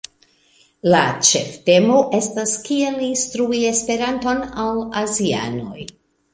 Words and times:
La 0.93 1.01
ĉeftemo 1.29 1.99
estas 2.21 2.55
kiel 2.69 2.99
instrui 3.09 3.63
Esperanton 3.75 4.43
al 4.67 4.85
azianoj. 5.07 5.89